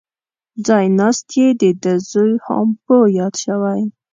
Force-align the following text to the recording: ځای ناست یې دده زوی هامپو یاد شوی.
ځای 0.65 0.85
ناست 0.97 1.25
یې 1.39 1.47
دده 1.61 1.93
زوی 2.11 2.33
هامپو 2.45 2.97
یاد 3.17 3.35
شوی. 3.43 3.81